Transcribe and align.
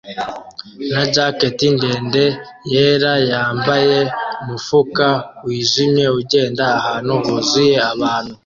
na 0.93 1.01
jacket 1.13 1.57
ndende 1.77 2.23
yera 2.73 3.13
yambaye 3.31 3.97
umufuka 4.41 5.07
wijimye 5.45 6.05
ugenda 6.19 6.63
ahantu 6.79 7.11
huzuye 7.25 7.77
abantu 7.93 8.33